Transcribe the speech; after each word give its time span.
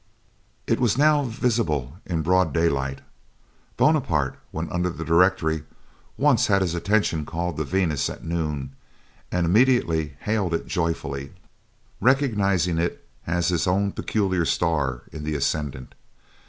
It 0.65 0.79
was 0.79 0.97
now 0.97 1.21
visible 1.25 1.97
in 2.07 2.23
broad 2.23 2.51
daylight. 2.53 3.01
Buonaparte, 3.77 4.33
when 4.49 4.67
under 4.71 4.89
the 4.89 5.05
Directory, 5.05 5.63
once 6.17 6.47
had 6.47 6.63
his 6.63 6.73
attention 6.73 7.23
called 7.23 7.55
to 7.57 7.63
Venus 7.63 8.09
at 8.09 8.25
noon, 8.25 8.71
and 9.31 9.45
immediately 9.45 10.15
hailed 10.21 10.55
it 10.55 10.65
joyfully, 10.65 11.33
recognizing 11.99 12.79
it 12.79 13.07
as 13.27 13.49
his 13.49 13.67
own 13.67 13.91
peculiar 13.91 14.43
star 14.43 15.03
in 15.11 15.23
the 15.23 15.35
ascendant. 15.35 15.93